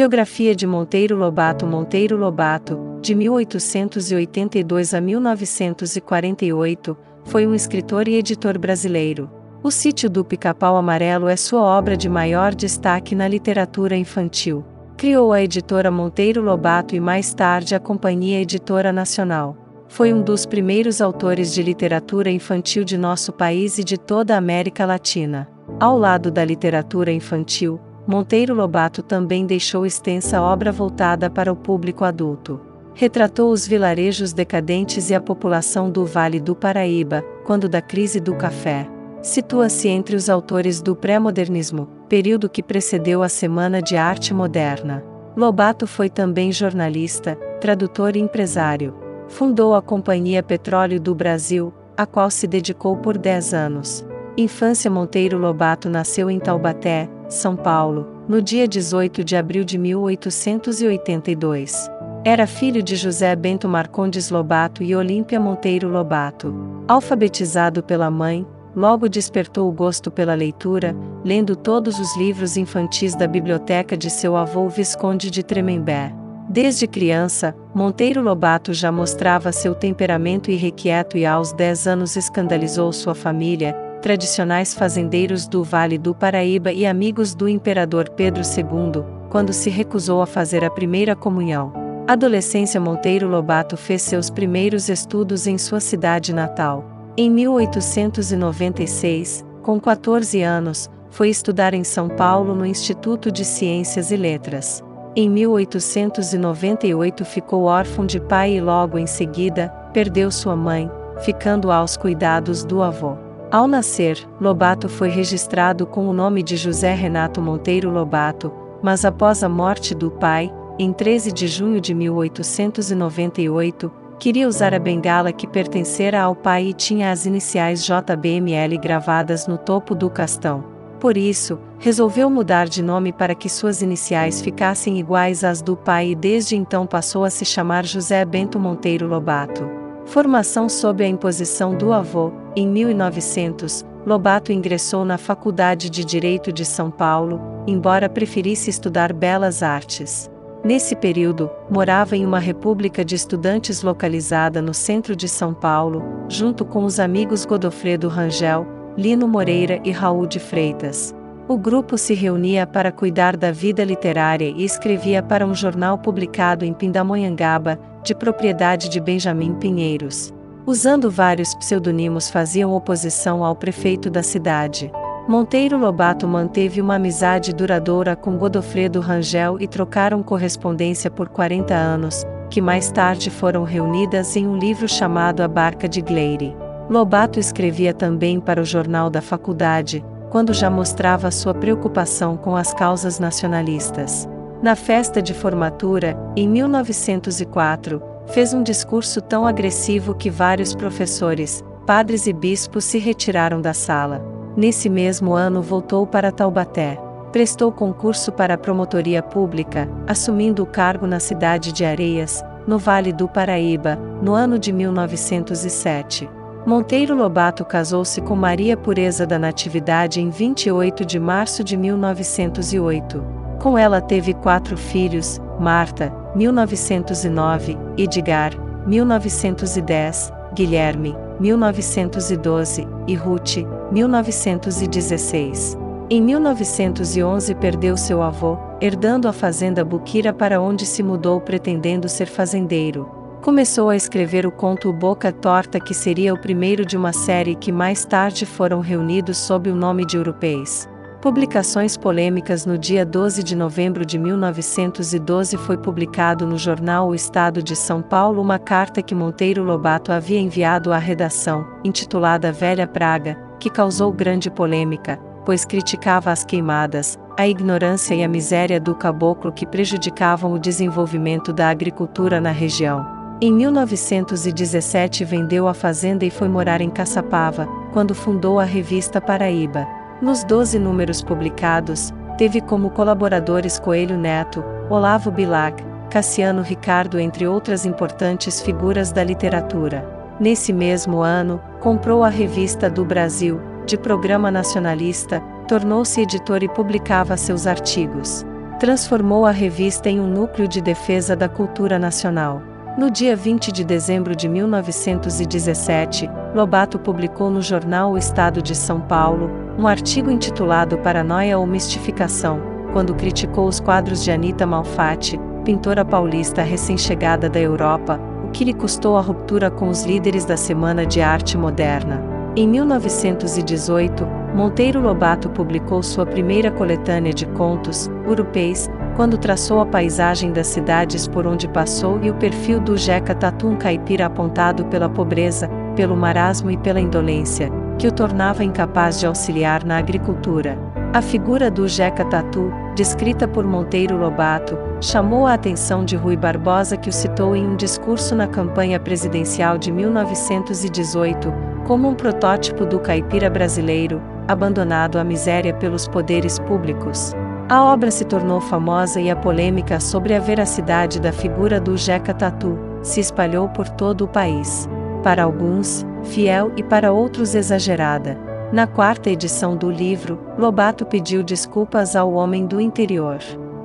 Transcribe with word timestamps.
Biografia 0.00 0.56
de 0.56 0.66
Monteiro 0.66 1.14
Lobato 1.14 1.66
Monteiro 1.66 2.16
Lobato, 2.16 2.98
de 3.02 3.14
1882 3.14 4.94
a 4.94 5.00
1948, 5.00 6.96
foi 7.26 7.46
um 7.46 7.54
escritor 7.54 8.08
e 8.08 8.14
editor 8.14 8.58
brasileiro. 8.58 9.30
O 9.62 9.70
Sítio 9.70 10.08
do 10.08 10.24
Pica-Pau 10.24 10.78
Amarelo 10.78 11.28
é 11.28 11.36
sua 11.36 11.60
obra 11.60 11.98
de 11.98 12.08
maior 12.08 12.54
destaque 12.54 13.14
na 13.14 13.28
literatura 13.28 13.94
infantil. 13.94 14.64
Criou 14.96 15.34
a 15.34 15.42
editora 15.42 15.90
Monteiro 15.90 16.40
Lobato 16.40 16.96
e 16.96 17.00
mais 17.00 17.34
tarde 17.34 17.74
a 17.74 17.78
Companhia 17.78 18.40
Editora 18.40 18.94
Nacional. 18.94 19.54
Foi 19.86 20.14
um 20.14 20.22
dos 20.22 20.46
primeiros 20.46 21.02
autores 21.02 21.52
de 21.52 21.62
literatura 21.62 22.30
infantil 22.30 22.84
de 22.84 22.96
nosso 22.96 23.34
país 23.34 23.76
e 23.76 23.84
de 23.84 23.98
toda 23.98 24.34
a 24.34 24.38
América 24.38 24.86
Latina. 24.86 25.46
Ao 25.78 25.98
lado 25.98 26.30
da 26.30 26.42
literatura 26.42 27.12
infantil, 27.12 27.78
Monteiro 28.10 28.56
Lobato 28.56 29.04
também 29.04 29.46
deixou 29.46 29.86
extensa 29.86 30.42
obra 30.42 30.72
voltada 30.72 31.30
para 31.30 31.52
o 31.52 31.54
público 31.54 32.04
adulto. 32.04 32.60
Retratou 32.92 33.52
os 33.52 33.68
vilarejos 33.68 34.32
decadentes 34.32 35.10
e 35.10 35.14
a 35.14 35.20
população 35.20 35.88
do 35.88 36.04
Vale 36.04 36.40
do 36.40 36.56
Paraíba, 36.56 37.24
quando 37.44 37.68
da 37.68 37.80
crise 37.80 38.18
do 38.18 38.34
café. 38.34 38.84
Situa-se 39.22 39.86
entre 39.86 40.16
os 40.16 40.28
autores 40.28 40.82
do 40.82 40.96
pré-modernismo, 40.96 41.86
período 42.08 42.48
que 42.48 42.64
precedeu 42.64 43.22
a 43.22 43.28
Semana 43.28 43.80
de 43.80 43.96
Arte 43.96 44.34
Moderna. 44.34 45.04
Lobato 45.36 45.86
foi 45.86 46.10
também 46.10 46.50
jornalista, 46.50 47.36
tradutor 47.60 48.16
e 48.16 48.18
empresário. 48.18 48.92
Fundou 49.28 49.72
a 49.72 49.80
Companhia 49.80 50.42
Petróleo 50.42 50.98
do 50.98 51.14
Brasil, 51.14 51.72
a 51.96 52.04
qual 52.04 52.28
se 52.28 52.48
dedicou 52.48 52.96
por 52.96 53.16
10 53.16 53.54
anos. 53.54 54.04
Infância 54.36 54.90
Monteiro 54.90 55.38
Lobato 55.38 55.88
nasceu 55.88 56.28
em 56.28 56.40
Taubaté, 56.40 57.08
são 57.30 57.54
Paulo, 57.54 58.24
no 58.28 58.42
dia 58.42 58.66
18 58.66 59.24
de 59.24 59.36
abril 59.36 59.64
de 59.64 59.78
1882. 59.78 61.88
Era 62.24 62.46
filho 62.46 62.82
de 62.82 62.96
José 62.96 63.34
Bento 63.34 63.68
Marcondes 63.68 64.30
Lobato 64.30 64.82
e 64.82 64.94
Olímpia 64.94 65.40
Monteiro 65.40 65.88
Lobato. 65.88 66.54
Alfabetizado 66.86 67.82
pela 67.82 68.10
mãe, 68.10 68.46
logo 68.74 69.08
despertou 69.08 69.68
o 69.68 69.72
gosto 69.72 70.10
pela 70.10 70.34
leitura, 70.34 70.94
lendo 71.24 71.56
todos 71.56 71.98
os 71.98 72.16
livros 72.16 72.56
infantis 72.56 73.14
da 73.14 73.26
biblioteca 73.26 73.96
de 73.96 74.10
seu 74.10 74.36
avô 74.36 74.68
Visconde 74.68 75.30
de 75.30 75.42
Tremembé. 75.42 76.14
Desde 76.48 76.88
criança, 76.88 77.54
Monteiro 77.72 78.20
Lobato 78.20 78.74
já 78.74 78.90
mostrava 78.90 79.52
seu 79.52 79.72
temperamento 79.72 80.50
irrequieto 80.50 81.16
e 81.16 81.24
aos 81.24 81.52
10 81.52 81.86
anos 81.86 82.16
escandalizou 82.16 82.92
sua 82.92 83.14
família, 83.14 83.74
tradicionais 84.00 84.74
fazendeiros 84.74 85.46
do 85.46 85.62
Vale 85.62 85.96
do 85.98 86.12
Paraíba 86.14 86.72
e 86.72 86.86
amigos 86.86 87.34
do 87.34 87.46
imperador 87.48 88.08
Pedro 88.10 88.42
II, 88.42 89.04
quando 89.28 89.52
se 89.52 89.68
recusou 89.70 90.20
a 90.22 90.26
fazer 90.26 90.64
a 90.64 90.70
primeira 90.70 91.14
comunhão. 91.14 91.72
Adolescência 92.08 92.80
Monteiro 92.80 93.28
Lobato 93.28 93.76
fez 93.76 94.02
seus 94.02 94.30
primeiros 94.30 94.88
estudos 94.88 95.46
em 95.46 95.56
sua 95.56 95.78
cidade 95.78 96.34
natal. 96.34 96.84
Em 97.16 97.30
1896, 97.30 99.44
com 99.62 99.78
14 99.78 100.42
anos, 100.42 100.90
foi 101.10 101.28
estudar 101.28 101.72
em 101.74 101.84
São 101.84 102.08
Paulo 102.08 102.52
no 102.54 102.66
Instituto 102.66 103.30
de 103.30 103.44
Ciências 103.44 104.10
e 104.10 104.16
Letras. 104.16 104.82
Em 105.14 105.28
1898 105.28 107.24
ficou 107.24 107.64
órfão 107.64 108.06
de 108.06 108.20
pai 108.20 108.56
e 108.56 108.60
logo 108.60 108.96
em 108.96 109.06
seguida, 109.06 109.68
perdeu 109.92 110.30
sua 110.30 110.56
mãe, 110.56 110.90
ficando 111.22 111.70
aos 111.70 111.96
cuidados 111.96 112.64
do 112.64 112.82
avô. 112.82 113.29
Ao 113.50 113.66
nascer, 113.66 114.28
Lobato 114.40 114.88
foi 114.88 115.08
registrado 115.08 115.84
com 115.84 116.08
o 116.08 116.12
nome 116.12 116.40
de 116.40 116.56
José 116.56 116.94
Renato 116.94 117.42
Monteiro 117.42 117.90
Lobato, 117.90 118.52
mas 118.80 119.04
após 119.04 119.42
a 119.42 119.48
morte 119.48 119.92
do 119.92 120.08
pai, 120.08 120.54
em 120.78 120.92
13 120.92 121.32
de 121.32 121.48
junho 121.48 121.80
de 121.80 121.92
1898, 121.92 123.90
queria 124.20 124.46
usar 124.46 124.72
a 124.72 124.78
bengala 124.78 125.32
que 125.32 125.48
pertencera 125.48 126.22
ao 126.22 126.36
pai 126.36 126.66
e 126.66 126.72
tinha 126.72 127.10
as 127.10 127.26
iniciais 127.26 127.84
JBML 127.84 128.78
gravadas 128.78 129.48
no 129.48 129.58
topo 129.58 129.96
do 129.96 130.08
castão. 130.08 130.64
Por 131.00 131.16
isso, 131.16 131.58
resolveu 131.80 132.30
mudar 132.30 132.68
de 132.68 132.84
nome 132.84 133.12
para 133.12 133.34
que 133.34 133.48
suas 133.48 133.82
iniciais 133.82 134.40
ficassem 134.40 135.00
iguais 135.00 135.42
às 135.42 135.60
do 135.60 135.76
pai 135.76 136.10
e 136.10 136.14
desde 136.14 136.54
então 136.54 136.86
passou 136.86 137.24
a 137.24 137.30
se 137.30 137.44
chamar 137.44 137.84
José 137.84 138.24
Bento 138.24 138.60
Monteiro 138.60 139.08
Lobato. 139.08 139.79
Formação 140.10 140.68
sob 140.68 141.04
a 141.04 141.06
imposição 141.06 141.72
do 141.72 141.92
avô, 141.92 142.32
em 142.56 142.66
1900, 142.66 143.86
Lobato 144.04 144.50
ingressou 144.50 145.04
na 145.04 145.16
Faculdade 145.16 145.88
de 145.88 146.04
Direito 146.04 146.52
de 146.52 146.64
São 146.64 146.90
Paulo, 146.90 147.40
embora 147.64 148.08
preferisse 148.08 148.68
estudar 148.68 149.12
belas 149.12 149.62
artes. 149.62 150.28
Nesse 150.64 150.96
período, 150.96 151.48
morava 151.70 152.16
em 152.16 152.26
uma 152.26 152.40
república 152.40 153.04
de 153.04 153.14
estudantes 153.14 153.84
localizada 153.84 154.60
no 154.60 154.74
centro 154.74 155.14
de 155.14 155.28
São 155.28 155.54
Paulo, 155.54 156.02
junto 156.28 156.64
com 156.64 156.84
os 156.84 156.98
amigos 156.98 157.44
Godofredo 157.44 158.08
Rangel, 158.08 158.66
Lino 158.98 159.28
Moreira 159.28 159.80
e 159.84 159.92
Raul 159.92 160.26
de 160.26 160.40
Freitas. 160.40 161.14
O 161.46 161.56
grupo 161.56 161.96
se 161.96 162.14
reunia 162.14 162.66
para 162.66 162.90
cuidar 162.90 163.36
da 163.36 163.52
vida 163.52 163.84
literária 163.84 164.52
e 164.56 164.64
escrevia 164.64 165.22
para 165.22 165.46
um 165.46 165.54
jornal 165.54 165.98
publicado 165.98 166.64
em 166.64 166.72
Pindamonhangaba, 166.72 167.78
de 168.02 168.14
propriedade 168.14 168.88
de 168.88 169.00
Benjamin 169.00 169.54
Pinheiros. 169.54 170.32
Usando 170.66 171.10
vários 171.10 171.54
pseudônimos 171.54 172.30
faziam 172.30 172.72
oposição 172.72 173.44
ao 173.44 173.56
prefeito 173.56 174.10
da 174.10 174.22
cidade. 174.22 174.90
Monteiro 175.28 175.78
Lobato 175.78 176.26
manteve 176.26 176.80
uma 176.80 176.96
amizade 176.96 177.54
duradoura 177.54 178.16
com 178.16 178.36
Godofredo 178.36 179.00
Rangel 179.00 179.60
e 179.60 179.68
trocaram 179.68 180.22
correspondência 180.22 181.10
por 181.10 181.28
40 181.28 181.74
anos, 181.74 182.24
que 182.50 182.60
mais 182.60 182.90
tarde 182.90 183.30
foram 183.30 183.62
reunidas 183.64 184.36
em 184.36 184.46
um 184.46 184.56
livro 184.56 184.88
chamado 184.88 185.42
A 185.42 185.48
Barca 185.48 185.88
de 185.88 186.00
Gleire. 186.00 186.56
Lobato 186.88 187.38
escrevia 187.38 187.94
também 187.94 188.40
para 188.40 188.60
o 188.60 188.64
jornal 188.64 189.08
da 189.08 189.22
faculdade, 189.22 190.04
quando 190.30 190.52
já 190.52 190.68
mostrava 190.68 191.30
sua 191.30 191.54
preocupação 191.54 192.36
com 192.36 192.56
as 192.56 192.74
causas 192.74 193.18
nacionalistas. 193.18 194.28
Na 194.62 194.76
festa 194.76 195.22
de 195.22 195.32
formatura, 195.32 196.18
em 196.36 196.46
1904, 196.46 198.02
fez 198.26 198.52
um 198.52 198.62
discurso 198.62 199.22
tão 199.22 199.46
agressivo 199.46 200.14
que 200.14 200.28
vários 200.28 200.74
professores, 200.74 201.64
padres 201.86 202.26
e 202.26 202.32
bispos 202.32 202.84
se 202.84 202.98
retiraram 202.98 203.62
da 203.62 203.72
sala. 203.72 204.22
Nesse 204.54 204.90
mesmo 204.90 205.32
ano 205.32 205.62
voltou 205.62 206.06
para 206.06 206.30
Taubaté. 206.30 206.98
Prestou 207.32 207.72
concurso 207.72 208.30
para 208.32 208.52
a 208.52 208.58
promotoria 208.58 209.22
pública, 209.22 209.88
assumindo 210.06 210.62
o 210.62 210.66
cargo 210.66 211.06
na 211.06 211.20
cidade 211.20 211.72
de 211.72 211.82
Areias, 211.82 212.44
no 212.66 212.78
Vale 212.78 213.14
do 213.14 213.26
Paraíba, 213.26 213.96
no 214.20 214.34
ano 214.34 214.58
de 214.58 214.74
1907. 214.74 216.28
Monteiro 216.66 217.14
Lobato 217.16 217.64
casou-se 217.64 218.20
com 218.20 218.36
Maria 218.36 218.76
Pureza 218.76 219.26
da 219.26 219.38
Natividade 219.38 220.20
em 220.20 220.28
28 220.28 221.06
de 221.06 221.18
março 221.18 221.64
de 221.64 221.78
1908. 221.78 223.39
Com 223.60 223.76
ela 223.76 224.00
teve 224.00 224.32
quatro 224.32 224.76
filhos: 224.76 225.38
Marta, 225.60 226.12
1909, 226.34 227.76
Edgar, 227.96 228.52
1910, 228.86 230.32
Guilherme, 230.54 231.14
1912 231.38 232.88
e 233.06 233.14
Ruth, 233.14 233.58
1916. 233.92 235.78
Em 236.08 236.22
1911 236.22 237.54
perdeu 237.54 237.96
seu 237.96 238.22
avô, 238.22 238.58
herdando 238.80 239.28
a 239.28 239.32
fazenda 239.32 239.84
Buquira 239.84 240.32
para 240.32 240.60
onde 240.60 240.86
se 240.86 241.02
mudou 241.02 241.40
pretendendo 241.40 242.08
ser 242.08 242.26
fazendeiro. 242.26 243.08
Começou 243.42 243.90
a 243.90 243.96
escrever 243.96 244.46
o 244.46 244.50
conto 244.50 244.92
Boca 244.92 245.30
Torta 245.32 245.78
que 245.78 245.94
seria 245.94 246.34
o 246.34 246.40
primeiro 246.40 246.84
de 246.84 246.96
uma 246.96 247.12
série 247.12 247.54
que 247.54 247.70
mais 247.70 248.04
tarde 248.04 248.44
foram 248.44 248.80
reunidos 248.80 249.38
sob 249.38 249.70
o 249.70 249.76
nome 249.76 250.04
de 250.04 250.16
Europeis. 250.16 250.88
Publicações 251.20 251.98
polêmicas 251.98 252.64
No 252.64 252.78
dia 252.78 253.04
12 253.04 253.42
de 253.42 253.54
novembro 253.54 254.06
de 254.06 254.18
1912 254.18 255.54
foi 255.58 255.76
publicado 255.76 256.46
no 256.46 256.56
jornal 256.56 257.08
O 257.08 257.14
Estado 257.14 257.62
de 257.62 257.76
São 257.76 258.00
Paulo 258.00 258.40
uma 258.40 258.58
carta 258.58 259.02
que 259.02 259.14
Monteiro 259.14 259.62
Lobato 259.62 260.12
havia 260.12 260.40
enviado 260.40 260.94
à 260.94 260.96
redação, 260.96 261.66
intitulada 261.84 262.50
Velha 262.50 262.86
Praga, 262.86 263.36
que 263.58 263.68
causou 263.68 264.10
grande 264.10 264.50
polêmica, 264.50 265.18
pois 265.44 265.66
criticava 265.66 266.30
as 266.30 266.42
queimadas, 266.42 267.18
a 267.38 267.46
ignorância 267.46 268.14
e 268.14 268.24
a 268.24 268.28
miséria 268.28 268.80
do 268.80 268.94
caboclo 268.94 269.52
que 269.52 269.66
prejudicavam 269.66 270.54
o 270.54 270.58
desenvolvimento 270.58 271.52
da 271.52 271.68
agricultura 271.68 272.40
na 272.40 272.50
região. 272.50 273.06
Em 273.42 273.52
1917 273.52 275.22
vendeu 275.26 275.68
a 275.68 275.74
fazenda 275.74 276.24
e 276.24 276.30
foi 276.30 276.48
morar 276.48 276.80
em 276.80 276.88
Caçapava, 276.88 277.66
quando 277.92 278.14
fundou 278.14 278.58
a 278.58 278.64
revista 278.64 279.20
Paraíba. 279.20 279.99
Nos 280.20 280.44
12 280.44 280.78
números 280.78 281.22
publicados, 281.22 282.12
teve 282.36 282.60
como 282.60 282.90
colaboradores 282.90 283.78
Coelho 283.78 284.18
Neto, 284.18 284.62
Olavo 284.90 285.30
Bilac, 285.30 285.82
Cassiano 286.10 286.60
Ricardo, 286.60 287.18
entre 287.18 287.46
outras 287.46 287.86
importantes 287.86 288.60
figuras 288.60 289.12
da 289.12 289.24
literatura. 289.24 290.06
Nesse 290.38 290.74
mesmo 290.74 291.20
ano, 291.20 291.58
comprou 291.80 292.22
a 292.22 292.28
Revista 292.28 292.90
do 292.90 293.02
Brasil, 293.02 293.58
de 293.86 293.96
programa 293.96 294.50
nacionalista, 294.50 295.40
tornou-se 295.66 296.20
editor 296.20 296.62
e 296.62 296.68
publicava 296.68 297.36
seus 297.36 297.66
artigos. 297.66 298.44
transformou 298.78 299.44
a 299.44 299.50
revista 299.50 300.08
em 300.08 300.18
um 300.18 300.26
núcleo 300.26 300.66
de 300.66 300.80
defesa 300.80 301.36
da 301.36 301.50
cultura 301.50 301.98
nacional. 301.98 302.62
No 302.96 303.10
dia 303.10 303.36
20 303.36 303.70
de 303.70 303.84
dezembro 303.84 304.34
de 304.34 304.48
1917, 304.48 306.30
Lobato 306.54 306.98
publicou 306.98 307.50
no 307.50 307.60
jornal 307.60 308.12
O 308.12 308.18
Estado 308.18 308.62
de 308.62 308.74
São 308.74 309.00
Paulo 309.00 309.50
um 309.80 309.86
artigo 309.86 310.30
intitulado 310.30 310.98
Paranoia 310.98 311.58
ou 311.58 311.66
Mistificação, 311.66 312.60
quando 312.92 313.14
criticou 313.14 313.66
os 313.66 313.80
quadros 313.80 314.22
de 314.22 314.30
Anita 314.30 314.66
Malfatti, 314.66 315.40
pintora 315.64 316.04
paulista 316.04 316.60
recém-chegada 316.60 317.48
da 317.48 317.58
Europa, 317.58 318.20
o 318.46 318.50
que 318.50 318.62
lhe 318.62 318.74
custou 318.74 319.16
a 319.16 319.22
ruptura 319.22 319.70
com 319.70 319.88
os 319.88 320.04
líderes 320.04 320.44
da 320.44 320.54
Semana 320.54 321.06
de 321.06 321.22
Arte 321.22 321.56
Moderna. 321.56 322.22
Em 322.54 322.68
1918, 322.68 324.26
Monteiro 324.54 325.00
Lobato 325.00 325.48
publicou 325.48 326.02
sua 326.02 326.26
primeira 326.26 326.70
coletânea 326.70 327.32
de 327.32 327.46
contos, 327.46 328.10
Urupês, 328.28 328.86
quando 329.16 329.38
traçou 329.38 329.80
a 329.80 329.86
paisagem 329.86 330.52
das 330.52 330.66
cidades 330.66 331.26
por 331.26 331.46
onde 331.46 331.66
passou 331.66 332.22
e 332.22 332.30
o 332.30 332.34
perfil 332.34 332.80
do 332.80 332.98
Jeca 332.98 333.34
Tatu 333.34 333.68
um 333.68 333.76
caipira 333.76 334.26
apontado 334.26 334.84
pela 334.86 335.08
pobreza, 335.08 335.70
pelo 335.96 336.16
marasmo 336.16 336.70
e 336.70 336.76
pela 336.76 337.00
indolência, 337.00 337.70
que 338.00 338.08
o 338.08 338.12
tornava 338.12 338.64
incapaz 338.64 339.20
de 339.20 339.26
auxiliar 339.26 339.84
na 339.84 339.98
agricultura. 339.98 340.78
A 341.12 341.20
figura 341.20 341.70
do 341.70 341.86
Jeca 341.86 342.24
Tatu, 342.24 342.72
descrita 342.96 343.46
por 343.46 343.62
Monteiro 343.62 344.16
Lobato, 344.16 344.78
chamou 345.02 345.46
a 345.46 345.52
atenção 345.52 346.02
de 346.02 346.16
Rui 346.16 346.34
Barbosa 346.34 346.96
que 346.96 347.10
o 347.10 347.12
citou 347.12 347.54
em 347.54 347.66
um 347.66 347.76
discurso 347.76 348.34
na 348.34 348.46
campanha 348.46 348.98
presidencial 348.98 349.76
de 349.76 349.92
1918, 349.92 351.52
como 351.86 352.08
um 352.08 352.14
protótipo 352.14 352.86
do 352.86 352.98
caipira 352.98 353.50
brasileiro, 353.50 354.22
abandonado 354.48 355.18
à 355.18 355.24
miséria 355.24 355.74
pelos 355.74 356.08
poderes 356.08 356.58
públicos. 356.58 357.34
A 357.68 357.84
obra 357.84 358.10
se 358.10 358.24
tornou 358.24 358.62
famosa 358.62 359.20
e 359.20 359.30
a 359.30 359.36
polêmica 359.36 360.00
sobre 360.00 360.34
a 360.34 360.40
veracidade 360.40 361.20
da 361.20 361.32
figura 361.32 361.78
do 361.78 361.98
Jeca 361.98 362.32
Tatu 362.32 362.78
se 363.02 363.20
espalhou 363.20 363.68
por 363.68 363.90
todo 363.90 364.22
o 364.22 364.28
país. 364.28 364.88
Para 365.22 365.44
alguns, 365.44 366.04
fiel 366.24 366.72
e 366.76 366.82
para 366.82 367.12
outros 367.12 367.54
exagerada. 367.54 368.38
Na 368.72 368.86
quarta 368.86 369.28
edição 369.28 369.76
do 369.76 369.90
livro, 369.90 370.40
Lobato 370.56 371.04
pediu 371.04 371.42
desculpas 371.42 372.16
ao 372.16 372.32
homem 372.32 372.66
do 372.66 372.80
interior. 372.80 373.38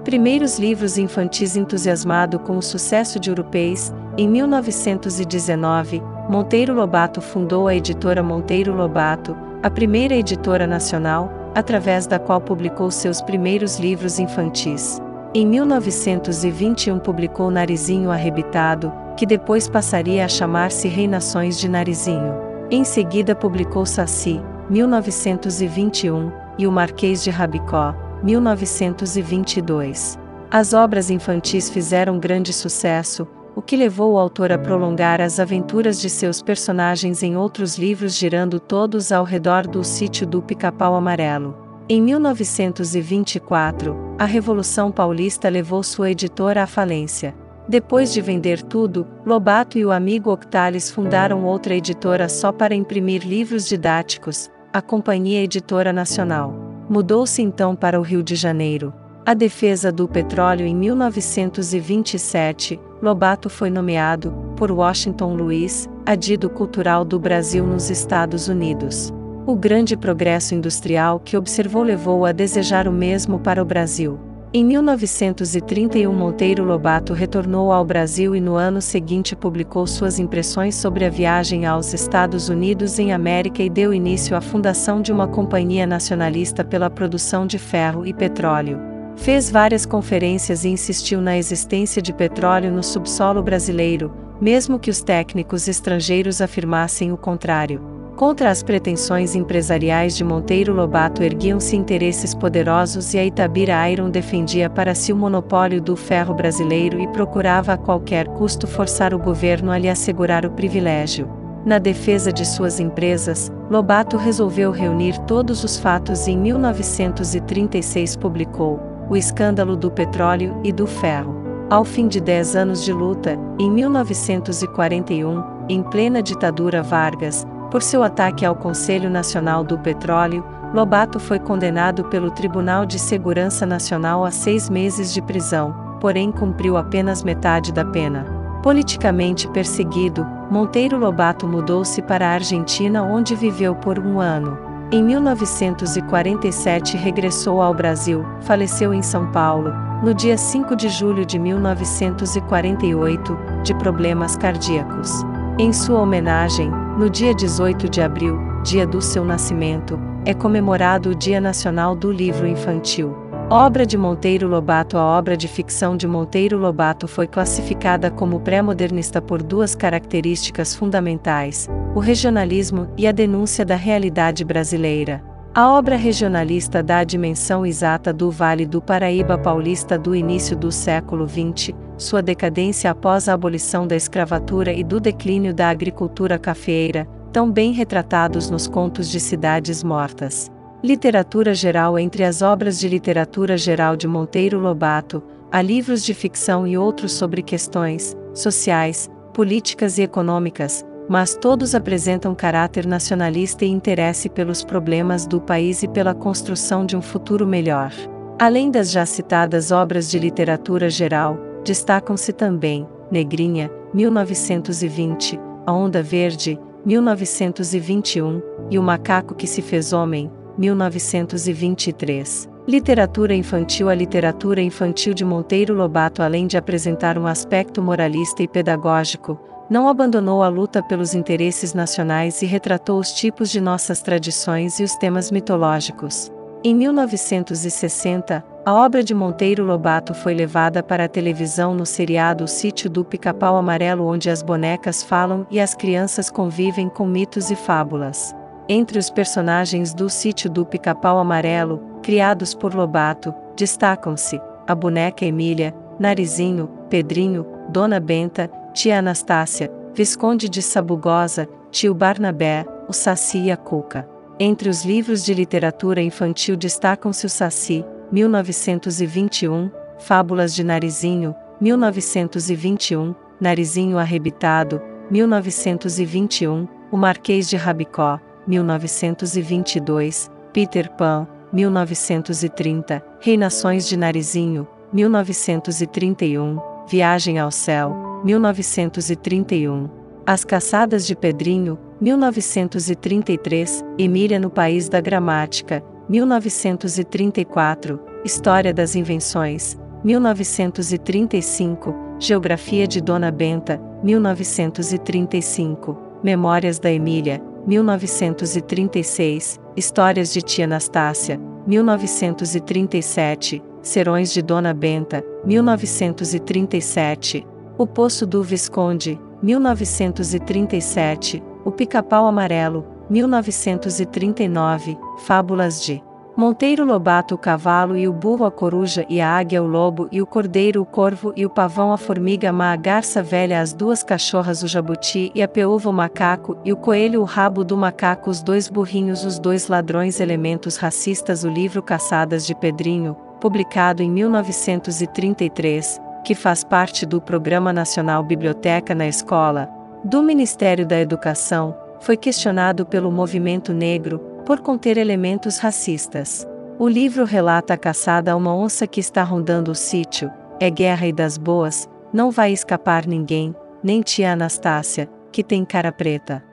Primeiros 0.03 0.59
livros 0.59 0.97
infantis 0.97 1.55
entusiasmado 1.55 2.39
com 2.39 2.57
o 2.57 2.61
sucesso 2.61 3.19
de 3.19 3.29
Europeis, 3.29 3.91
em 4.17 4.29
1919, 4.29 6.01
Monteiro 6.29 6.73
Lobato 6.73 7.19
fundou 7.19 7.67
a 7.67 7.75
editora 7.75 8.23
Monteiro 8.23 8.73
Lobato, 8.73 9.35
a 9.61 9.69
primeira 9.69 10.15
editora 10.15 10.65
nacional, 10.65 11.31
através 11.55 12.07
da 12.07 12.19
qual 12.19 12.39
publicou 12.39 12.91
seus 12.91 13.21
primeiros 13.21 13.77
livros 13.79 14.19
infantis. 14.19 15.01
Em 15.35 15.45
1921 15.45 16.97
publicou 16.97 17.51
Narizinho 17.51 18.09
Arrebitado, 18.09 18.89
que 19.17 19.25
depois 19.25 19.67
passaria 19.67 20.23
a 20.23 20.29
chamar-se 20.29 20.87
Reinações 20.87 21.59
de 21.59 21.67
Narizinho. 21.67 22.33
Em 22.71 22.85
seguida 22.85 23.35
publicou 23.35 23.85
Saci, 23.85 24.39
1921, 24.69 26.31
e 26.57 26.65
O 26.65 26.71
Marquês 26.71 27.21
de 27.21 27.31
Rabicó, 27.31 27.93
1922. 28.23 30.17
As 30.49 30.71
obras 30.73 31.09
infantis 31.09 31.69
fizeram 31.69 32.17
grande 32.17 32.53
sucesso, 32.53 33.27
o 33.53 33.61
que 33.61 33.75
levou 33.75 34.13
o 34.13 34.17
autor 34.17 34.53
a 34.53 34.57
prolongar 34.57 35.19
as 35.19 35.37
aventuras 35.37 35.99
de 35.99 36.09
seus 36.09 36.41
personagens 36.41 37.21
em 37.21 37.35
outros 37.35 37.77
livros, 37.77 38.15
girando 38.15 38.57
todos 38.57 39.11
ao 39.11 39.25
redor 39.25 39.67
do 39.67 39.83
sítio 39.83 40.25
do 40.25 40.41
Pica-Pau 40.41 40.95
Amarelo. 40.95 41.64
Em 41.87 42.01
1924, 42.01 44.15
a 44.17 44.25
Revolução 44.25 44.91
Paulista 44.91 45.47
levou 45.49 45.83
sua 45.83 46.09
editora 46.09 46.63
à 46.63 46.67
falência. 46.67 47.35
Depois 47.69 48.11
de 48.11 48.21
vender 48.21 48.63
tudo, 48.63 49.05
Lobato 49.23 49.77
e 49.77 49.85
o 49.85 49.91
amigo 49.91 50.31
Octales 50.31 50.89
fundaram 50.89 51.45
outra 51.45 51.75
editora 51.75 52.27
só 52.27 52.51
para 52.51 52.73
imprimir 52.73 53.23
livros 53.23 53.67
didáticos, 53.67 54.49
a 54.73 54.81
Companhia 54.81 55.43
Editora 55.43 55.93
Nacional. 55.93 56.55
Mudou-se 56.89 57.43
então 57.43 57.75
para 57.75 57.99
o 57.99 58.03
Rio 58.03 58.23
de 58.23 58.35
Janeiro. 58.35 58.91
A 59.23 59.35
defesa 59.35 59.91
do 59.91 60.07
petróleo 60.07 60.65
em 60.65 60.75
1927, 60.75 62.79
Lobato 62.99 63.47
foi 63.47 63.69
nomeado, 63.69 64.33
por 64.57 64.71
Washington 64.71 65.35
Luiz, 65.35 65.87
adido 66.03 66.49
cultural 66.49 67.05
do 67.05 67.19
Brasil 67.19 67.63
nos 67.63 67.91
Estados 67.91 68.47
Unidos. 68.47 69.13
O 69.47 69.55
grande 69.55 69.95
progresso 69.95 70.55
industrial 70.55 71.19
que 71.19 71.37
observou 71.37 71.83
levou 71.83 72.25
a 72.25 72.31
desejar 72.31 72.87
o 72.87 72.91
mesmo 72.91 73.37
para 73.37 73.61
o 73.61 73.65
Brasil. 73.65 74.19
Em 74.51 74.65
1931 74.65 76.11
Monteiro 76.11 76.63
Lobato 76.63 77.13
retornou 77.13 77.71
ao 77.71 77.85
Brasil 77.85 78.35
e 78.35 78.41
no 78.41 78.55
ano 78.55 78.81
seguinte 78.81 79.35
publicou 79.35 79.85
suas 79.85 80.17
impressões 80.17 80.73
sobre 80.73 81.05
a 81.05 81.11
viagem 81.11 81.63
aos 81.67 81.93
Estados 81.93 82.49
Unidos 82.49 82.97
em 82.97 83.13
América 83.13 83.61
e 83.61 83.69
deu 83.69 83.93
início 83.93 84.35
à 84.35 84.41
fundação 84.41 84.99
de 84.99 85.11
uma 85.11 85.27
companhia 85.27 85.85
nacionalista 85.85 86.63
pela 86.63 86.89
produção 86.89 87.45
de 87.45 87.59
ferro 87.59 88.03
e 88.03 88.15
petróleo. 88.15 88.79
Fez 89.15 89.51
várias 89.51 89.85
conferências 89.85 90.65
e 90.65 90.69
insistiu 90.69 91.21
na 91.21 91.37
existência 91.37 92.01
de 92.01 92.11
petróleo 92.11 92.71
no 92.71 92.81
subsolo 92.81 93.43
brasileiro, 93.43 94.11
mesmo 94.41 94.79
que 94.79 94.89
os 94.89 95.03
técnicos 95.03 95.67
estrangeiros 95.67 96.41
afirmassem 96.41 97.11
o 97.11 97.17
contrário. 97.17 97.94
Contra 98.15 98.49
as 98.49 98.63
pretensões 98.63 99.35
empresariais 99.35 100.15
de 100.15 100.23
Monteiro 100.23 100.73
Lobato 100.73 101.21
erguiam-se 101.21 101.75
interesses 101.75 102.33
poderosos 102.33 103.13
e 103.13 103.19
a 103.19 103.25
Itabira 103.25 103.89
Iron 103.89 104.09
defendia 104.09 104.69
para 104.69 104.95
si 104.95 105.11
o 105.11 105.17
monopólio 105.17 105.81
do 105.81 105.97
ferro 105.97 106.33
brasileiro 106.33 106.97
e 106.97 107.07
procurava 107.09 107.73
a 107.73 107.77
qualquer 107.77 108.29
custo 108.29 108.67
forçar 108.67 109.13
o 109.13 109.19
governo 109.19 109.69
a 109.69 109.77
lhe 109.77 109.89
assegurar 109.89 110.45
o 110.45 110.51
privilégio. 110.51 111.29
Na 111.65 111.77
defesa 111.77 112.31
de 112.31 112.45
suas 112.45 112.79
empresas, 112.79 113.51
Lobato 113.69 114.15
resolveu 114.15 114.71
reunir 114.71 115.19
todos 115.25 115.61
os 115.65 115.77
fatos 115.77 116.25
e 116.25 116.31
em 116.31 116.37
1936 116.37 118.15
publicou 118.15 118.79
o 119.09 119.17
escândalo 119.17 119.75
do 119.75 119.91
petróleo 119.91 120.55
e 120.63 120.71
do 120.71 120.87
ferro. 120.87 121.35
Ao 121.69 121.83
fim 121.83 122.07
de 122.07 122.21
dez 122.21 122.55
anos 122.55 122.81
de 122.85 122.93
luta, 122.93 123.37
em 123.59 123.69
1941, 123.69 125.43
em 125.67 125.83
plena 125.83 126.21
ditadura 126.21 126.81
Vargas, 126.81 127.45
por 127.71 127.81
seu 127.81 128.03
ataque 128.03 128.45
ao 128.45 128.55
Conselho 128.55 129.09
Nacional 129.09 129.63
do 129.63 129.77
Petróleo, 129.77 130.43
Lobato 130.73 131.19
foi 131.19 131.39
condenado 131.39 132.03
pelo 132.05 132.31
Tribunal 132.31 132.85
de 132.85 132.99
Segurança 132.99 133.65
Nacional 133.65 134.25
a 134.25 134.31
seis 134.31 134.69
meses 134.69 135.13
de 135.13 135.21
prisão, 135.21 135.73
porém 136.01 136.31
cumpriu 136.31 136.77
apenas 136.77 137.23
metade 137.23 137.71
da 137.71 137.85
pena. 137.85 138.25
Politicamente 138.61 139.47
perseguido, 139.49 140.25
Monteiro 140.49 140.97
Lobato 140.97 141.47
mudou-se 141.47 142.01
para 142.01 142.27
a 142.27 142.31
Argentina, 142.33 143.03
onde 143.03 143.35
viveu 143.35 143.75
por 143.75 143.99
um 143.99 144.19
ano. 144.19 144.57
Em 144.91 145.03
1947 145.03 146.97
regressou 146.97 147.61
ao 147.61 147.73
Brasil, 147.73 148.25
faleceu 148.41 148.93
em 148.93 149.01
São 149.01 149.31
Paulo, 149.31 149.73
no 150.03 150.13
dia 150.13 150.37
5 150.37 150.75
de 150.75 150.89
julho 150.89 151.25
de 151.25 151.39
1948, 151.39 153.37
de 153.63 153.73
problemas 153.75 154.35
cardíacos. 154.35 155.11
Em 155.57 155.71
sua 155.71 156.01
homenagem, 156.01 156.69
no 156.97 157.09
dia 157.09 157.33
18 157.35 157.89
de 157.89 158.01
abril, 158.01 158.39
dia 158.63 158.87
do 158.87 159.01
seu 159.01 159.25
nascimento, 159.25 159.99
é 160.25 160.33
comemorado 160.33 161.09
o 161.09 161.15
Dia 161.15 161.41
Nacional 161.41 161.93
do 161.93 162.09
Livro 162.09 162.47
Infantil. 162.47 163.13
Obra 163.49 163.85
de 163.85 163.97
Monteiro 163.97 164.47
Lobato 164.47 164.97
A 164.97 165.03
obra 165.03 165.35
de 165.35 165.47
ficção 165.47 165.97
de 165.97 166.07
Monteiro 166.07 166.57
Lobato 166.57 167.05
foi 167.07 167.27
classificada 167.27 168.09
como 168.09 168.39
pré-modernista 168.39 169.21
por 169.21 169.43
duas 169.43 169.75
características 169.75 170.73
fundamentais: 170.73 171.67
o 171.93 171.99
regionalismo 171.99 172.87
e 172.97 173.05
a 173.05 173.11
denúncia 173.11 173.65
da 173.65 173.75
realidade 173.75 174.45
brasileira. 174.45 175.21
A 175.55 175.69
obra 175.69 175.95
regionalista 175.95 176.83
dá 176.83 176.97
a 176.97 177.03
dimensão 177.05 177.65
exata 177.65 178.11
do 178.11 178.29
Vale 178.29 178.65
do 178.65 178.81
Paraíba 178.81 179.37
paulista 179.37 179.97
do 179.97 180.13
início 180.13 180.53
do 180.53 180.69
século 180.69 181.25
XX, 181.25 181.73
sua 181.97 182.21
decadência 182.21 182.91
após 182.91 183.29
a 183.29 183.33
abolição 183.35 183.87
da 183.87 183.95
escravatura 183.95 184.73
e 184.73 184.83
do 184.83 184.99
declínio 184.99 185.53
da 185.53 185.69
agricultura 185.69 186.37
cafeeira, 186.37 187.07
tão 187.31 187.49
bem 187.49 187.71
retratados 187.71 188.49
nos 188.49 188.67
contos 188.67 189.09
de 189.09 189.17
cidades 189.17 189.81
mortas. 189.81 190.51
Literatura 190.83 191.53
geral 191.53 191.97
Entre 191.97 192.25
as 192.25 192.41
obras 192.41 192.77
de 192.77 192.89
literatura 192.89 193.57
geral 193.57 193.95
de 193.95 194.09
Monteiro 194.09 194.59
Lobato, 194.59 195.23
há 195.49 195.61
livros 195.61 196.03
de 196.03 196.13
ficção 196.13 196.67
e 196.67 196.77
outros 196.77 197.13
sobre 197.13 197.41
questões 197.41 198.13
sociais, 198.33 199.09
políticas 199.33 199.97
e 199.99 200.01
econômicas, 200.01 200.83
mas 201.07 201.35
todos 201.35 201.75
apresentam 201.75 202.33
caráter 202.33 202.85
nacionalista 202.85 203.65
e 203.65 203.69
interesse 203.69 204.29
pelos 204.29 204.63
problemas 204.63 205.25
do 205.25 205.39
país 205.39 205.83
e 205.83 205.87
pela 205.87 206.13
construção 206.13 206.85
de 206.85 206.97
um 206.97 207.01
futuro 207.01 207.45
melhor. 207.45 207.91
Além 208.39 208.69
das 208.69 208.91
já 208.91 209.05
citadas 209.05 209.71
obras 209.71 210.09
de 210.09 210.19
literatura 210.19 210.89
geral, 210.89 211.37
destacam-se 211.63 212.33
também 212.33 212.87
Negrinha, 213.09 213.71
1920, 213.93 215.39
A 215.65 215.71
Onda 215.71 216.03
Verde, 216.03 216.59
1921, 216.85 218.41
e 218.69 218.77
O 218.79 218.83
Macaco 218.83 219.35
que 219.35 219.47
se 219.47 219.61
fez 219.61 219.93
Homem, 219.93 220.29
1923. 220.57 222.49
Literatura 222.67 223.35
infantil 223.35 223.89
A 223.89 223.95
literatura 223.95 224.59
infantil 224.61 225.13
de 225.13 225.23
Monteiro 225.23 225.73
Lobato, 225.73 226.23
além 226.23 226.47
de 226.47 226.57
apresentar 226.57 227.17
um 227.17 227.27
aspecto 227.27 227.81
moralista 227.81 228.41
e 228.41 228.47
pedagógico, 228.47 229.39
não 229.69 229.87
abandonou 229.87 230.43
a 230.43 230.47
luta 230.47 230.81
pelos 230.83 231.15
interesses 231.15 231.73
nacionais 231.73 232.41
e 232.41 232.45
retratou 232.45 232.99
os 232.99 233.11
tipos 233.11 233.49
de 233.49 233.59
nossas 233.59 234.01
tradições 234.01 234.79
e 234.79 234.83
os 234.83 234.95
temas 234.95 235.31
mitológicos. 235.31 236.31
Em 236.63 236.73
1960, 236.73 238.43
a 238.65 238.73
obra 238.73 239.03
de 239.03 239.13
Monteiro 239.13 239.63
Lobato 239.63 240.15
foi 240.15 240.33
levada 240.33 240.81
para 240.81 241.05
a 241.05 241.07
televisão 241.07 241.75
no 241.75 241.85
seriado 241.85 242.43
O 242.43 242.47
Sítio 242.47 242.89
do 242.89 243.05
Pica-Pau 243.05 243.55
Amarelo, 243.55 244.07
onde 244.07 244.29
as 244.29 244.41
bonecas 244.41 245.03
falam 245.03 245.45
e 245.51 245.59
as 245.59 245.75
crianças 245.75 246.31
convivem 246.31 246.89
com 246.89 247.05
mitos 247.05 247.51
e 247.51 247.55
fábulas. 247.55 248.35
Entre 248.67 248.97
os 248.97 249.11
personagens 249.11 249.93
do 249.93 250.09
Sítio 250.09 250.49
do 250.49 250.65
Pica-Pau 250.65 251.19
Amarelo, 251.19 251.79
criados 252.01 252.55
por 252.55 252.73
Lobato, 252.73 253.31
destacam-se 253.55 254.41
a 254.67 254.73
boneca 254.73 255.23
Emília, 255.23 255.71
Narizinho, 255.99 256.67
Pedrinho, 256.89 257.45
Dona 257.69 257.99
Benta, 257.99 258.49
Tia 258.75 258.99
Anastácia, 258.99 259.71
Visconde 259.93 260.49
de 260.49 260.61
Sabugosa, 260.61 261.47
Tio 261.71 261.93
Barnabé, 261.95 262.65
o 262.89 262.93
Saci 262.93 263.43
e 263.43 263.51
a 263.51 263.55
Cuca. 263.55 264.05
Entre 264.37 264.67
os 264.67 264.83
livros 264.83 265.23
de 265.23 265.33
literatura 265.33 266.01
infantil 266.01 266.57
destacam-se 266.57 267.25
o 267.25 267.29
Saci, 267.29 267.85
1921, 268.11 269.71
Fábulas 269.97 270.53
de 270.53 270.61
Narizinho, 270.61 271.33
1921, 271.61 273.15
Narizinho 273.39 273.97
Arrebitado, 273.97 274.81
1921, 275.09 276.67
O 276.91 276.97
Marquês 276.97 277.47
de 277.47 277.55
Rabicó, 277.55 278.19
1922, 278.45 280.29
Peter 280.51 280.91
Pan, 280.97 281.25
1930, 281.53 283.01
Reinações 283.21 283.87
de 283.87 283.95
Narizinho, 283.95 284.67
1931, 284.91 286.59
Viagem 286.87 287.39
ao 287.39 287.49
Céu, 287.49 288.04
1931, 288.25 289.89
As 290.25 290.43
Caçadas 290.43 291.05
de 291.05 291.15
Pedrinho, 291.15 291.77
1933, 292.01 293.85
Emília 293.99 294.39
no 294.39 294.49
País 294.49 294.89
da 294.89 294.99
Gramática, 294.99 295.83
1934, 296.09 297.99
História 298.25 298.73
das 298.73 298.95
Invenções, 298.95 299.77
1935, 300.03 301.93
Geografia 302.17 302.87
de 302.87 302.99
Dona 302.99 303.29
Benta, 303.29 303.79
1935, 304.03 305.95
Memórias 306.23 306.79
da 306.79 306.91
Emília, 306.91 307.39
1936, 307.67 309.59
Histórias 309.77 310.33
de 310.33 310.41
Tia 310.41 310.65
Anastácia, 310.65 311.39
1937, 311.67 313.61
Serões 313.83 314.33
de 314.33 314.41
Dona 314.41 314.73
Benta, 314.73 315.23
1937, 315.45 317.45
O 317.77 317.85
Poço 317.85 318.25
do 318.25 318.41
Visconde, 318.41 319.19
1937, 319.43 321.43
O 321.65 321.71
Pica-Pau 321.71 322.25
Amarelo, 322.25 322.85
1939, 323.09 324.97
Fábulas 325.25 325.83
de 325.83 326.01
Monteiro 326.37 326.85
Lobato 326.85 327.35
o 327.35 327.37
cavalo 327.37 327.97
e 327.97 328.07
o 328.07 328.13
burro 328.13 328.45
a 328.45 328.51
coruja 328.51 329.05
e 329.09 329.19
a 329.19 329.29
águia 329.29 329.61
o 329.61 329.67
lobo 329.67 330.07
e 330.09 330.21
o 330.21 330.25
cordeiro 330.25 330.81
o 330.81 330.85
corvo 330.85 331.33
e 331.35 331.45
o 331.45 331.49
pavão 331.49 331.91
a 331.91 331.97
formiga 331.97 332.49
má 332.51 332.71
a 332.71 332.77
garça 332.77 333.21
velha 333.21 333.59
as 333.59 333.73
duas 333.73 334.03
cachorras 334.03 334.63
o 334.63 334.67
jabuti 334.67 335.31
e 335.35 335.43
a 335.43 335.47
peúva 335.47 335.89
o 335.89 335.93
macaco 335.93 336.57
e 336.65 336.71
o 336.71 336.77
coelho 336.77 337.21
o 337.21 337.25
rabo 337.25 337.63
do 337.63 337.77
macaco 337.77 338.29
os 338.29 338.41
dois 338.41 338.69
burrinhos 338.69 339.23
os 339.23 339.39
dois 339.39 339.67
ladrões 339.67 340.19
elementos 340.19 340.77
racistas 340.77 341.45
o 341.45 341.49
livro 341.49 341.81
Caçadas 341.81 342.45
de 342.45 342.53
Pedrinho, 342.53 343.15
publicado 343.39 344.03
em 344.03 344.09
1933, 344.09 346.01
que 346.25 346.33
faz 346.33 346.63
parte 346.63 347.05
do 347.05 347.21
Programa 347.21 347.71
Nacional 347.71 348.23
Biblioteca 348.23 348.95
na 348.95 349.07
Escola, 349.07 349.69
do 350.03 350.23
Ministério 350.23 350.85
da 350.85 350.99
Educação, 350.99 351.77
foi 352.01 352.17
questionado 352.17 352.83
pelo 352.83 353.11
movimento 353.11 353.71
negro, 353.71 354.17
por 354.43 354.59
conter 354.59 354.97
elementos 354.97 355.59
racistas. 355.59 356.45
O 356.79 356.89
livro 356.89 357.25
relata 357.25 357.75
a 357.75 357.77
caçada 357.77 358.31
a 358.31 358.35
uma 358.35 358.53
onça 358.55 358.87
que 358.87 358.99
está 358.99 359.21
rondando 359.21 359.71
o 359.71 359.75
sítio, 359.75 360.31
é 360.59 360.67
guerra 360.69 361.05
e 361.05 361.13
das 361.13 361.37
boas, 361.37 361.87
não 362.11 362.31
vai 362.31 362.51
escapar 362.51 363.05
ninguém, 363.05 363.55
nem 363.83 364.01
tia 364.01 364.33
Anastácia, 364.33 365.07
que 365.31 365.43
tem 365.43 365.63
cara 365.63 365.91
preta. 365.91 366.43